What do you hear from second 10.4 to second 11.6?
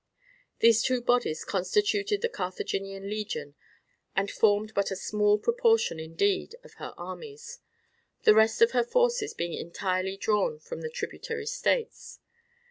from the tributary